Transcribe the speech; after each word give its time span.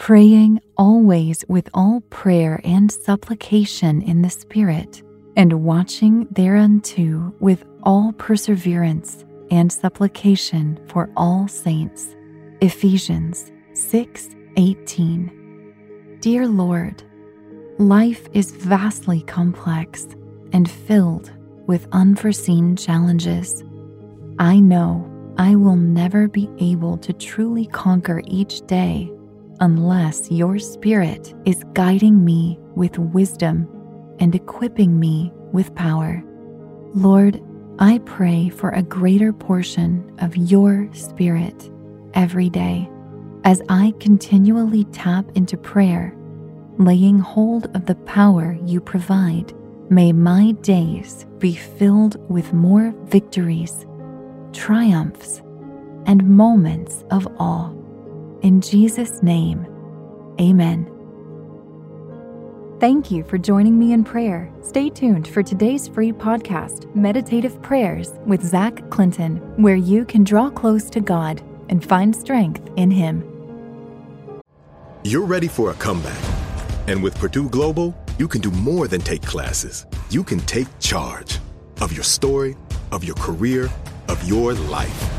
praying 0.00 0.58
always 0.78 1.44
with 1.46 1.68
all 1.74 2.00
prayer 2.08 2.58
and 2.64 2.90
supplication 2.90 4.00
in 4.00 4.22
the 4.22 4.30
Spirit, 4.30 5.02
and 5.36 5.62
watching 5.62 6.26
thereunto 6.30 7.34
with 7.38 7.66
all 7.82 8.10
perseverance 8.14 9.26
and 9.50 9.70
supplication 9.70 10.80
for 10.88 11.10
all 11.18 11.46
saints. 11.46 12.16
Ephesians 12.62 13.52
6 13.74 14.30
18. 14.56 16.16
Dear 16.20 16.48
Lord, 16.48 17.02
life 17.78 18.26
is 18.32 18.52
vastly 18.52 19.20
complex 19.20 20.08
and 20.54 20.70
filled 20.70 21.30
with 21.66 21.86
unforeseen 21.92 22.74
challenges. 22.74 23.62
I 24.38 24.60
know 24.60 25.06
I 25.36 25.56
will 25.56 25.76
never 25.76 26.26
be 26.26 26.48
able 26.58 26.96
to 26.96 27.12
truly 27.12 27.66
conquer 27.66 28.22
each 28.26 28.66
day 28.66 29.12
unless 29.60 30.30
your 30.30 30.58
Spirit 30.58 31.34
is 31.44 31.64
guiding 31.74 32.24
me 32.24 32.58
with 32.74 32.98
wisdom 32.98 33.68
and 34.18 34.34
equipping 34.34 34.98
me 34.98 35.32
with 35.52 35.74
power. 35.74 36.22
Lord, 36.94 37.42
I 37.78 37.98
pray 38.04 38.48
for 38.48 38.70
a 38.70 38.82
greater 38.82 39.32
portion 39.32 40.14
of 40.18 40.36
your 40.36 40.88
Spirit 40.92 41.70
every 42.14 42.50
day 42.50 42.90
as 43.44 43.62
I 43.68 43.94
continually 44.00 44.84
tap 44.84 45.26
into 45.34 45.56
prayer, 45.56 46.14
laying 46.78 47.18
hold 47.18 47.74
of 47.74 47.86
the 47.86 47.94
power 47.94 48.58
you 48.66 48.80
provide. 48.80 49.54
May 49.88 50.12
my 50.12 50.52
days 50.62 51.26
be 51.38 51.54
filled 51.54 52.16
with 52.30 52.52
more 52.52 52.94
victories, 53.04 53.86
triumphs, 54.52 55.42
and 56.06 56.28
moments 56.28 57.04
of 57.10 57.26
awe. 57.38 57.72
In 58.42 58.62
Jesus' 58.62 59.22
name, 59.22 59.66
amen. 60.40 60.90
Thank 62.80 63.10
you 63.10 63.22
for 63.24 63.36
joining 63.36 63.78
me 63.78 63.92
in 63.92 64.02
prayer. 64.02 64.50
Stay 64.62 64.88
tuned 64.88 65.28
for 65.28 65.42
today's 65.42 65.86
free 65.86 66.10
podcast, 66.10 66.94
Meditative 66.96 67.60
Prayers 67.60 68.12
with 68.24 68.42
Zach 68.42 68.88
Clinton, 68.88 69.36
where 69.62 69.76
you 69.76 70.06
can 70.06 70.24
draw 70.24 70.48
close 70.48 70.88
to 70.88 71.02
God 71.02 71.42
and 71.68 71.84
find 71.84 72.16
strength 72.16 72.66
in 72.76 72.90
Him. 72.90 73.22
You're 75.04 75.26
ready 75.26 75.48
for 75.48 75.70
a 75.70 75.74
comeback. 75.74 76.24
And 76.88 77.02
with 77.02 77.18
Purdue 77.18 77.50
Global, 77.50 77.94
you 78.18 78.26
can 78.26 78.40
do 78.40 78.50
more 78.52 78.88
than 78.88 79.02
take 79.02 79.20
classes. 79.20 79.84
You 80.08 80.24
can 80.24 80.40
take 80.40 80.66
charge 80.78 81.38
of 81.82 81.92
your 81.92 82.04
story, 82.04 82.56
of 82.90 83.04
your 83.04 83.16
career, 83.16 83.68
of 84.08 84.26
your 84.26 84.54
life. 84.54 85.10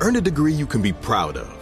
Earn 0.00 0.16
a 0.16 0.22
degree 0.22 0.54
you 0.54 0.66
can 0.66 0.80
be 0.80 0.94
proud 0.94 1.36
of 1.36 1.61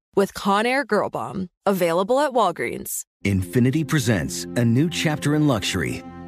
with 0.15 0.33
Conair 0.33 0.85
Girl 0.85 1.09
Bomb. 1.09 1.49
Available 1.65 2.19
at 2.19 2.31
Walgreens. 2.31 3.03
Infiniti 3.25 3.87
presents 3.87 4.45
a 4.55 4.65
new 4.65 4.89
chapter 4.89 5.35
in 5.35 5.47
luxury, 5.47 6.03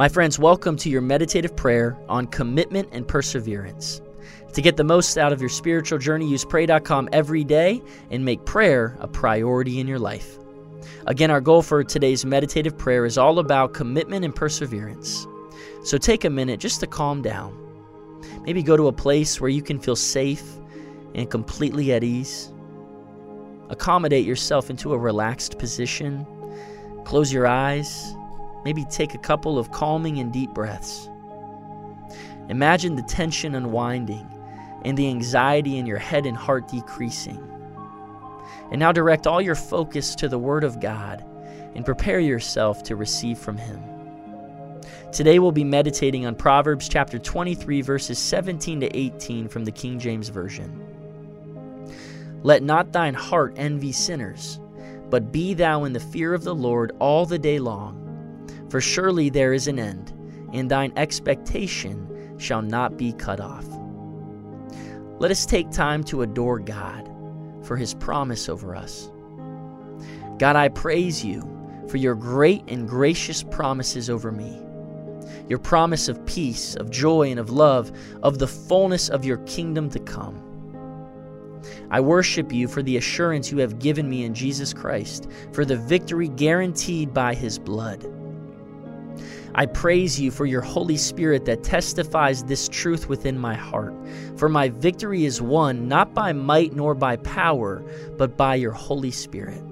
My 0.00 0.08
friends, 0.08 0.38
welcome 0.38 0.78
to 0.78 0.88
your 0.88 1.02
meditative 1.02 1.54
prayer 1.54 1.94
on 2.08 2.26
commitment 2.28 2.88
and 2.90 3.06
perseverance. 3.06 4.00
To 4.54 4.62
get 4.62 4.78
the 4.78 4.82
most 4.82 5.18
out 5.18 5.30
of 5.30 5.42
your 5.42 5.50
spiritual 5.50 5.98
journey, 5.98 6.26
use 6.26 6.42
pray.com 6.42 7.10
every 7.12 7.44
day 7.44 7.82
and 8.10 8.24
make 8.24 8.46
prayer 8.46 8.96
a 9.00 9.06
priority 9.06 9.78
in 9.78 9.86
your 9.86 9.98
life. 9.98 10.38
Again, 11.06 11.30
our 11.30 11.42
goal 11.42 11.60
for 11.60 11.84
today's 11.84 12.24
meditative 12.24 12.78
prayer 12.78 13.04
is 13.04 13.18
all 13.18 13.40
about 13.40 13.74
commitment 13.74 14.24
and 14.24 14.34
perseverance. 14.34 15.26
So 15.84 15.98
take 15.98 16.24
a 16.24 16.30
minute 16.30 16.60
just 16.60 16.80
to 16.80 16.86
calm 16.86 17.20
down. 17.20 17.54
Maybe 18.46 18.62
go 18.62 18.78
to 18.78 18.88
a 18.88 18.92
place 18.92 19.38
where 19.38 19.50
you 19.50 19.60
can 19.60 19.78
feel 19.78 19.96
safe 19.96 20.44
and 21.14 21.30
completely 21.30 21.92
at 21.92 22.02
ease. 22.02 22.50
Accommodate 23.68 24.24
yourself 24.24 24.70
into 24.70 24.94
a 24.94 24.98
relaxed 24.98 25.58
position. 25.58 26.26
Close 27.04 27.30
your 27.30 27.46
eyes 27.46 28.14
Maybe 28.64 28.84
take 28.84 29.14
a 29.14 29.18
couple 29.18 29.58
of 29.58 29.70
calming 29.70 30.18
and 30.18 30.32
deep 30.32 30.50
breaths. 30.50 31.08
Imagine 32.48 32.96
the 32.96 33.02
tension 33.02 33.54
unwinding 33.54 34.28
and 34.84 34.96
the 34.96 35.08
anxiety 35.08 35.78
in 35.78 35.86
your 35.86 35.98
head 35.98 36.26
and 36.26 36.36
heart 36.36 36.68
decreasing. 36.68 37.46
And 38.70 38.78
now 38.80 38.92
direct 38.92 39.26
all 39.26 39.40
your 39.40 39.54
focus 39.54 40.14
to 40.16 40.28
the 40.28 40.38
Word 40.38 40.64
of 40.64 40.80
God 40.80 41.24
and 41.74 41.84
prepare 41.84 42.20
yourself 42.20 42.82
to 42.84 42.96
receive 42.96 43.38
from 43.38 43.56
Him. 43.56 43.82
Today 45.12 45.38
we'll 45.38 45.52
be 45.52 45.64
meditating 45.64 46.26
on 46.26 46.34
Proverbs 46.34 46.88
chapter 46.88 47.18
23, 47.18 47.82
verses 47.82 48.18
17 48.18 48.80
to 48.80 48.96
18 48.96 49.48
from 49.48 49.64
the 49.64 49.72
King 49.72 49.98
James 49.98 50.28
Version. 50.28 50.86
Let 52.42 52.62
not 52.62 52.92
thine 52.92 53.14
heart 53.14 53.54
envy 53.56 53.92
sinners, 53.92 54.60
but 55.08 55.32
be 55.32 55.54
thou 55.54 55.84
in 55.84 55.92
the 55.92 56.00
fear 56.00 56.32
of 56.32 56.44
the 56.44 56.54
Lord 56.54 56.92
all 56.98 57.26
the 57.26 57.38
day 57.38 57.58
long 57.58 58.09
for 58.70 58.80
surely 58.80 59.28
there 59.28 59.52
is 59.52 59.66
an 59.66 59.78
end, 59.78 60.12
and 60.52 60.70
thine 60.70 60.92
expectation 60.96 62.36
shall 62.38 62.62
not 62.62 62.96
be 62.96 63.12
cut 63.12 63.40
off. 63.40 63.66
Let 65.18 65.30
us 65.30 65.44
take 65.44 65.70
time 65.70 66.02
to 66.04 66.22
adore 66.22 66.60
God 66.60 67.06
for 67.62 67.76
his 67.76 67.94
promise 67.94 68.48
over 68.48 68.74
us. 68.74 69.10
God, 70.38 70.56
I 70.56 70.68
praise 70.68 71.22
you 71.22 71.42
for 71.88 71.98
your 71.98 72.14
great 72.14 72.62
and 72.68 72.88
gracious 72.88 73.42
promises 73.42 74.08
over 74.08 74.32
me. 74.32 74.62
Your 75.48 75.58
promise 75.58 76.08
of 76.08 76.24
peace, 76.24 76.76
of 76.76 76.90
joy, 76.90 77.30
and 77.30 77.38
of 77.38 77.50
love, 77.50 77.92
of 78.22 78.38
the 78.38 78.46
fullness 78.46 79.08
of 79.08 79.24
your 79.24 79.38
kingdom 79.38 79.90
to 79.90 79.98
come. 79.98 80.46
I 81.90 82.00
worship 82.00 82.52
you 82.52 82.68
for 82.68 82.82
the 82.82 82.96
assurance 82.96 83.50
you 83.50 83.58
have 83.58 83.80
given 83.80 84.08
me 84.08 84.24
in 84.24 84.32
Jesus 84.32 84.72
Christ, 84.72 85.28
for 85.52 85.64
the 85.64 85.76
victory 85.76 86.28
guaranteed 86.28 87.12
by 87.12 87.34
his 87.34 87.58
blood. 87.58 88.06
I 89.54 89.66
praise 89.66 90.20
you 90.20 90.30
for 90.30 90.46
your 90.46 90.60
Holy 90.60 90.96
Spirit 90.96 91.44
that 91.46 91.64
testifies 91.64 92.44
this 92.44 92.68
truth 92.68 93.08
within 93.08 93.38
my 93.38 93.54
heart. 93.54 93.94
For 94.36 94.48
my 94.48 94.68
victory 94.68 95.24
is 95.24 95.42
won 95.42 95.88
not 95.88 96.14
by 96.14 96.32
might 96.32 96.74
nor 96.74 96.94
by 96.94 97.16
power, 97.16 97.82
but 98.16 98.36
by 98.36 98.54
your 98.54 98.72
Holy 98.72 99.10
Spirit. 99.10 99.62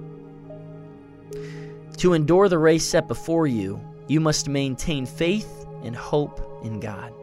To 1.97 2.13
endure 2.13 2.49
the 2.49 2.57
race 2.57 2.85
set 2.85 3.07
before 3.07 3.47
you, 3.47 3.79
you 4.07 4.19
must 4.19 4.47
maintain 4.47 5.05
faith 5.05 5.65
and 5.83 5.95
hope 5.95 6.61
in 6.63 6.79
God. 6.79 7.13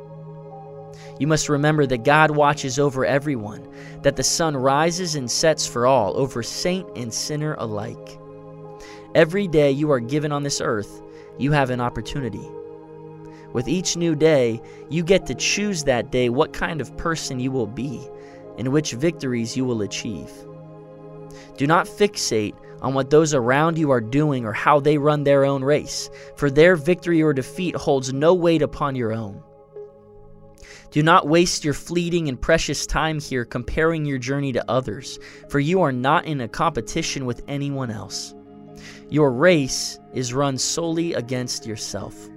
You 1.18 1.26
must 1.26 1.48
remember 1.48 1.86
that 1.86 2.04
God 2.04 2.30
watches 2.30 2.78
over 2.78 3.04
everyone, 3.04 3.66
that 4.02 4.16
the 4.16 4.22
sun 4.22 4.56
rises 4.56 5.14
and 5.14 5.30
sets 5.30 5.66
for 5.66 5.86
all, 5.86 6.16
over 6.16 6.42
saint 6.42 6.86
and 6.96 7.12
sinner 7.12 7.54
alike. 7.58 8.18
Every 9.14 9.48
day 9.48 9.70
you 9.70 9.90
are 9.90 10.00
given 10.00 10.30
on 10.30 10.42
this 10.42 10.60
earth, 10.60 11.02
you 11.38 11.52
have 11.52 11.70
an 11.70 11.80
opportunity. 11.80 12.46
With 13.52 13.68
each 13.68 13.96
new 13.96 14.14
day, 14.14 14.60
you 14.90 15.02
get 15.02 15.26
to 15.26 15.34
choose 15.34 15.84
that 15.84 16.10
day 16.10 16.28
what 16.28 16.52
kind 16.52 16.80
of 16.80 16.96
person 16.96 17.40
you 17.40 17.50
will 17.50 17.66
be 17.66 18.06
and 18.58 18.68
which 18.68 18.92
victories 18.92 19.56
you 19.56 19.64
will 19.64 19.82
achieve. 19.82 20.30
Do 21.56 21.66
not 21.66 21.86
fixate 21.86 22.54
on 22.82 22.94
what 22.94 23.10
those 23.10 23.34
around 23.34 23.78
you 23.78 23.90
are 23.90 24.00
doing 24.00 24.44
or 24.44 24.52
how 24.52 24.80
they 24.80 24.98
run 24.98 25.24
their 25.24 25.44
own 25.44 25.64
race, 25.64 26.10
for 26.36 26.50
their 26.50 26.76
victory 26.76 27.22
or 27.22 27.32
defeat 27.32 27.74
holds 27.74 28.12
no 28.12 28.34
weight 28.34 28.62
upon 28.62 28.94
your 28.94 29.12
own. 29.12 29.42
Do 30.90 31.02
not 31.02 31.28
waste 31.28 31.64
your 31.64 31.74
fleeting 31.74 32.28
and 32.28 32.40
precious 32.40 32.86
time 32.86 33.20
here 33.20 33.44
comparing 33.44 34.04
your 34.04 34.18
journey 34.18 34.52
to 34.52 34.70
others, 34.70 35.18
for 35.48 35.58
you 35.58 35.82
are 35.82 35.92
not 35.92 36.26
in 36.26 36.40
a 36.40 36.48
competition 36.48 37.26
with 37.26 37.42
anyone 37.48 37.90
else. 37.90 38.34
Your 39.08 39.30
race 39.32 39.98
is 40.12 40.34
run 40.34 40.58
solely 40.58 41.14
against 41.14 41.66
yourself. 41.66 42.28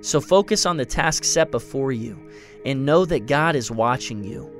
So 0.00 0.20
focus 0.20 0.64
on 0.64 0.76
the 0.76 0.86
task 0.86 1.24
set 1.24 1.50
before 1.50 1.92
you 1.92 2.18
and 2.64 2.86
know 2.86 3.04
that 3.04 3.26
God 3.26 3.56
is 3.56 3.70
watching 3.70 4.24
you. 4.24 4.54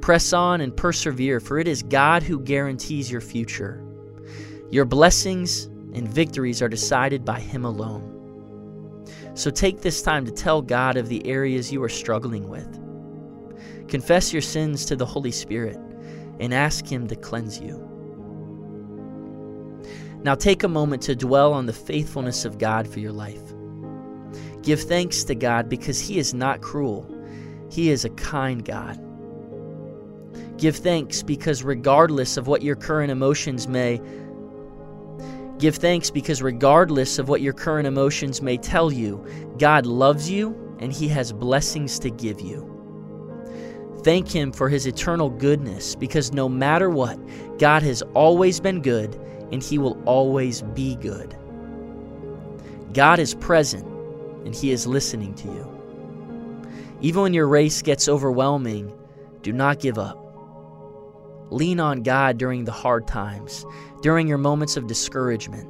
Press 0.00 0.32
on 0.32 0.60
and 0.60 0.76
persevere, 0.76 1.40
for 1.40 1.58
it 1.58 1.68
is 1.68 1.82
God 1.82 2.22
who 2.22 2.40
guarantees 2.40 3.10
your 3.10 3.20
future. 3.20 3.84
Your 4.70 4.84
blessings 4.84 5.64
and 5.94 6.08
victories 6.08 6.62
are 6.62 6.68
decided 6.68 7.24
by 7.24 7.40
Him 7.40 7.64
alone. 7.64 8.14
So 9.34 9.50
take 9.50 9.80
this 9.80 10.02
time 10.02 10.24
to 10.26 10.32
tell 10.32 10.62
God 10.62 10.96
of 10.96 11.08
the 11.08 11.24
areas 11.26 11.72
you 11.72 11.82
are 11.82 11.88
struggling 11.88 12.48
with. 12.48 12.68
Confess 13.88 14.32
your 14.32 14.42
sins 14.42 14.84
to 14.86 14.96
the 14.96 15.06
Holy 15.06 15.30
Spirit 15.30 15.78
and 16.40 16.52
ask 16.52 16.86
Him 16.86 17.06
to 17.08 17.16
cleanse 17.16 17.60
you. 17.60 17.87
Now 20.22 20.34
take 20.34 20.62
a 20.62 20.68
moment 20.68 21.02
to 21.02 21.14
dwell 21.14 21.52
on 21.52 21.66
the 21.66 21.72
faithfulness 21.72 22.44
of 22.44 22.58
God 22.58 22.88
for 22.88 23.00
your 23.00 23.12
life. 23.12 23.42
Give 24.62 24.80
thanks 24.80 25.24
to 25.24 25.34
God 25.34 25.68
because 25.68 26.00
He 26.00 26.18
is 26.18 26.34
not 26.34 26.60
cruel, 26.60 27.06
He 27.70 27.90
is 27.90 28.04
a 28.04 28.10
kind 28.10 28.64
God. 28.64 29.04
Give 30.58 30.76
thanks 30.76 31.22
because 31.22 31.62
regardless 31.62 32.36
of 32.36 32.48
what 32.48 32.62
your 32.62 32.74
current 32.74 33.12
emotions 33.12 33.68
may 33.68 34.00
Give 35.58 35.74
thanks 35.74 36.08
because, 36.08 36.40
regardless 36.40 37.18
of 37.18 37.28
what 37.28 37.40
your 37.40 37.52
current 37.52 37.88
emotions 37.88 38.40
may 38.40 38.56
tell 38.56 38.92
you, 38.92 39.24
God 39.58 39.86
loves 39.86 40.30
you 40.30 40.54
and 40.78 40.92
He 40.92 41.08
has 41.08 41.32
blessings 41.32 41.98
to 41.98 42.10
give 42.10 42.40
you. 42.40 42.64
Thank 44.04 44.28
Him 44.30 44.52
for 44.52 44.68
His 44.68 44.86
eternal 44.86 45.28
goodness 45.28 45.96
because 45.96 46.32
no 46.32 46.48
matter 46.48 46.88
what, 46.90 47.18
God 47.58 47.82
has 47.82 48.02
always 48.14 48.60
been 48.60 48.82
good 48.82 49.20
and 49.52 49.62
He 49.62 49.78
will 49.78 50.00
always 50.04 50.62
be 50.62 50.96
good. 50.96 51.36
God 52.92 53.18
is 53.18 53.34
present 53.34 53.86
and 54.44 54.54
He 54.54 54.70
is 54.70 54.86
listening 54.86 55.34
to 55.34 55.48
you. 55.48 55.78
Even 57.00 57.22
when 57.22 57.34
your 57.34 57.48
race 57.48 57.82
gets 57.82 58.08
overwhelming, 58.08 58.92
do 59.42 59.52
not 59.52 59.80
give 59.80 59.98
up. 59.98 60.24
Lean 61.50 61.80
on 61.80 62.02
God 62.02 62.38
during 62.38 62.64
the 62.64 62.72
hard 62.72 63.06
times, 63.06 63.64
during 64.02 64.26
your 64.26 64.38
moments 64.38 64.76
of 64.76 64.86
discouragement. 64.86 65.68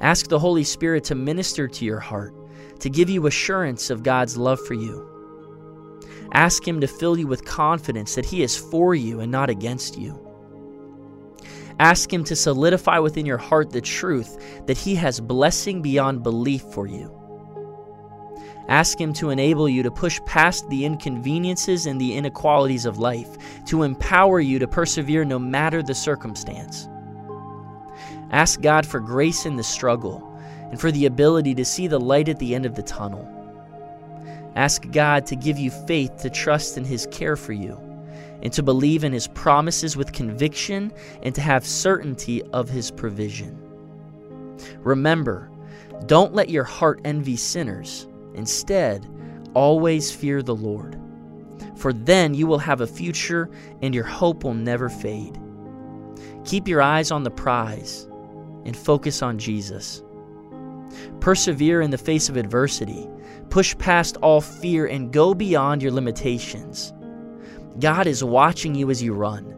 Ask 0.00 0.28
the 0.28 0.38
Holy 0.38 0.62
Spirit 0.62 1.04
to 1.04 1.14
minister 1.14 1.66
to 1.66 1.84
your 1.84 1.98
heart, 1.98 2.34
to 2.80 2.90
give 2.90 3.10
you 3.10 3.26
assurance 3.26 3.90
of 3.90 4.02
God's 4.02 4.36
love 4.36 4.60
for 4.60 4.74
you. 4.74 5.08
Ask 6.32 6.66
Him 6.66 6.80
to 6.80 6.86
fill 6.86 7.18
you 7.18 7.26
with 7.26 7.44
confidence 7.44 8.14
that 8.14 8.26
He 8.26 8.42
is 8.42 8.56
for 8.56 8.94
you 8.94 9.20
and 9.20 9.32
not 9.32 9.50
against 9.50 9.98
you. 9.98 10.27
Ask 11.80 12.12
Him 12.12 12.24
to 12.24 12.34
solidify 12.34 12.98
within 12.98 13.24
your 13.24 13.38
heart 13.38 13.70
the 13.70 13.80
truth 13.80 14.66
that 14.66 14.76
He 14.76 14.96
has 14.96 15.20
blessing 15.20 15.80
beyond 15.80 16.22
belief 16.22 16.62
for 16.62 16.86
you. 16.86 17.14
Ask 18.68 19.00
Him 19.00 19.12
to 19.14 19.30
enable 19.30 19.68
you 19.68 19.82
to 19.84 19.90
push 19.90 20.20
past 20.26 20.68
the 20.68 20.84
inconveniences 20.84 21.86
and 21.86 22.00
the 22.00 22.14
inequalities 22.14 22.84
of 22.84 22.98
life, 22.98 23.38
to 23.66 23.84
empower 23.84 24.40
you 24.40 24.58
to 24.58 24.66
persevere 24.66 25.24
no 25.24 25.38
matter 25.38 25.82
the 25.82 25.94
circumstance. 25.94 26.88
Ask 28.30 28.60
God 28.60 28.84
for 28.84 29.00
grace 29.00 29.46
in 29.46 29.56
the 29.56 29.62
struggle 29.62 30.24
and 30.70 30.80
for 30.80 30.90
the 30.90 31.06
ability 31.06 31.54
to 31.54 31.64
see 31.64 31.86
the 31.86 32.00
light 32.00 32.28
at 32.28 32.38
the 32.38 32.54
end 32.54 32.66
of 32.66 32.74
the 32.74 32.82
tunnel. 32.82 33.26
Ask 34.56 34.90
God 34.90 35.24
to 35.26 35.36
give 35.36 35.58
you 35.58 35.70
faith 35.70 36.16
to 36.18 36.28
trust 36.28 36.76
in 36.76 36.84
His 36.84 37.06
care 37.10 37.36
for 37.36 37.52
you 37.52 37.87
and 38.42 38.52
to 38.52 38.62
believe 38.62 39.04
in 39.04 39.12
His 39.12 39.28
promises 39.28 39.96
with 39.96 40.12
conviction 40.12 40.92
and 41.22 41.34
to 41.34 41.40
have 41.40 41.66
certainty 41.66 42.42
of 42.52 42.68
His 42.68 42.90
provision. 42.90 43.58
Remember, 44.78 45.50
don't 46.06 46.34
let 46.34 46.48
your 46.48 46.64
heart 46.64 47.00
envy 47.04 47.36
sinners 47.36 48.08
Instead, 48.38 49.04
always 49.54 50.12
fear 50.12 50.42
the 50.42 50.54
Lord, 50.54 50.96
for 51.76 51.92
then 51.92 52.34
you 52.34 52.46
will 52.46 52.58
have 52.58 52.80
a 52.80 52.86
future 52.86 53.50
and 53.82 53.92
your 53.92 54.04
hope 54.04 54.44
will 54.44 54.54
never 54.54 54.88
fade. 54.88 55.36
Keep 56.44 56.68
your 56.68 56.80
eyes 56.80 57.10
on 57.10 57.24
the 57.24 57.32
prize 57.32 58.08
and 58.64 58.76
focus 58.76 59.22
on 59.22 59.38
Jesus. 59.38 60.04
Persevere 61.18 61.80
in 61.80 61.90
the 61.90 61.98
face 61.98 62.28
of 62.28 62.36
adversity. 62.36 63.08
Push 63.50 63.76
past 63.78 64.16
all 64.18 64.40
fear 64.40 64.86
and 64.86 65.12
go 65.12 65.34
beyond 65.34 65.82
your 65.82 65.92
limitations. 65.92 66.92
God 67.78 68.06
is 68.06 68.24
watching 68.24 68.74
you 68.74 68.90
as 68.90 69.02
you 69.02 69.12
run. 69.12 69.54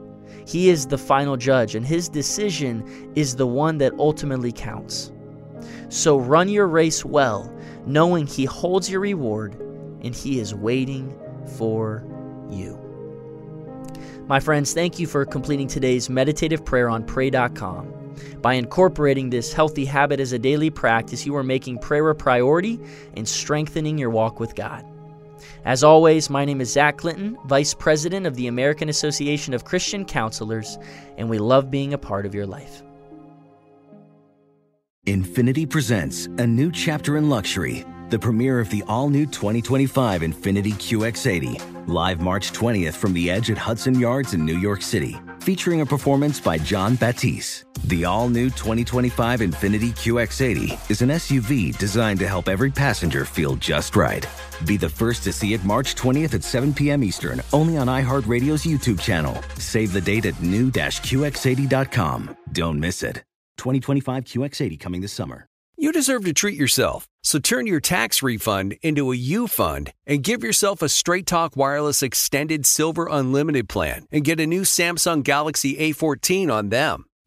He 0.47 0.69
is 0.69 0.87
the 0.87 0.99
final 0.99 1.37
judge, 1.37 1.75
and 1.75 1.87
His 1.87 2.09
decision 2.09 3.13
is 3.15 3.37
the 3.37 3.47
one 3.47 3.79
that 3.79 3.93
ultimately 3.99 4.53
counts. 4.53 5.13
So 5.89 6.19
run 6.19 6.49
your 6.49 6.67
race 6.67 7.05
well 7.05 7.53
knowing 7.87 8.27
He 8.27 8.45
holds 8.45 8.91
your 8.91 9.01
reward 9.01 9.55
and 10.03 10.15
He 10.15 10.39
is 10.39 10.55
waiting 10.55 11.19
for 11.57 12.05
you. 12.51 12.79
My 14.27 14.39
friends, 14.39 14.73
thank 14.73 14.99
you 14.99 15.07
for 15.07 15.25
completing 15.25 15.67
today's 15.67 16.09
meditative 16.09 16.65
prayer 16.65 16.89
on 16.89 17.05
pray.com. 17.05 17.97
By 18.41 18.55
incorporating 18.55 19.31
this 19.31 19.53
healthy 19.53 19.85
habit 19.85 20.21
as 20.21 20.33
a 20.33 20.39
daily 20.39 20.71
practice, 20.71 21.27
you 21.27 21.35
are 21.37 21.43
making 21.43 21.79
prayer 21.79 22.09
a 22.11 22.15
priority 22.15 22.81
and 23.15 23.27
strengthening 23.27 23.99
your 23.99 24.11
walk 24.11 24.39
with 24.39 24.55
God. 24.55 24.85
As 25.65 25.85
always, 25.85 26.31
my 26.31 26.45
name 26.45 26.61
is 26.61 26.73
Zach 26.73 26.99
Clinton, 26.99 27.37
Vice 27.47 27.75
President 27.75 28.27
of 28.27 28.37
the 28.37 28.47
American 28.47 28.89
Association 28.89 29.55
of 29.55 29.65
Christian 29.65 30.05
Counselors, 30.05 30.79
and 31.17 31.29
we 31.29 31.39
love 31.39 31.71
being 31.71 31.93
a 31.93 31.99
part 31.99 32.27
of 32.27 32.35
your 32.35 32.47
life. 32.47 32.83
Infiniti 35.07 35.69
presents 35.69 36.27
a 36.27 36.47
new 36.47 36.71
chapter 36.71 37.17
in 37.17 37.31
luxury, 37.31 37.85
the 38.11 38.19
premiere 38.19 38.61
of 38.61 38.69
the 38.71 38.83
all 38.87 39.09
new 39.09 39.25
2025 39.25 40.21
Infiniti 40.21 40.75
QX80, 40.75 41.89
live 41.89 42.21
March 42.21 42.53
20th 42.53 42.95
from 42.95 43.13
the 43.15 43.31
edge 43.31 43.51
at 43.51 43.59
Hudson 43.59 43.99
Yards 43.99 44.35
in 44.35 44.45
New 44.45 44.59
York 44.59 44.83
City, 44.83 45.17
featuring 45.41 45.81
a 45.81 45.87
performance 45.87 46.39
by 46.39 46.59
John 46.59 46.97
Batiste. 46.97 47.70
The 47.85 48.05
all 48.05 48.29
new 48.29 48.51
2025 48.51 49.41
Infiniti 49.41 49.91
QX80 49.91 50.91
is 50.91 51.01
an 51.03 51.09
SUV 51.09 51.77
designed 51.79 52.19
to 52.21 52.29
help 52.29 52.49
every 52.49 52.71
passenger 52.71 53.25
feel 53.25 53.57
just 53.57 53.97
right. 53.97 54.27
Be 54.67 54.77
the 54.77 54.89
first 54.89 55.25
to 55.25 55.33
see 55.33 55.55
it 55.55 55.65
March 55.65 55.95
20th 55.95 56.35
at 56.35 56.45
7 56.45 56.75
p.m. 56.75 57.03
Eastern, 57.03 57.41
only 57.53 57.79
on 57.79 57.87
iHeartRadio's 57.87 58.65
YouTube 58.65 59.01
channel. 59.01 59.43
Save 59.57 59.93
the 59.93 60.01
date 60.01 60.27
at 60.27 60.41
new-QX80.com. 60.43 62.37
Don't 62.53 62.79
miss 62.79 63.03
it. 63.03 63.25
2025 63.57 64.25
QX80 64.25 64.79
coming 64.79 65.01
this 65.01 65.13
summer. 65.13 65.47
You 65.79 65.93
deserve 65.93 66.27
to 66.27 66.35
treat 66.35 66.59
yourself, 66.59 67.07
so 67.23 67.39
turn 67.39 67.67
your 67.67 67.81
tax 67.81 68.23
refund 68.23 68.77
into 68.83 69.13
a 69.13 69.17
U 69.17 69.47
fund 69.47 69.95
and 70.07 70.23
give 70.23 70.45
yourself 70.45 70.83
a 70.83 70.91
Straight 70.91 71.27
Talk 71.27 71.57
Wireless 71.57 72.03
Extended 72.03 72.67
Silver 72.67 73.09
Unlimited 73.11 73.67
plan 73.71 74.07
and 74.13 74.23
get 74.23 74.41
a 74.41 74.47
new 74.47 74.63
Samsung 74.63 75.23
Galaxy 75.23 75.77
A14 75.77 76.53
on 76.53 76.69
them. 76.69 77.07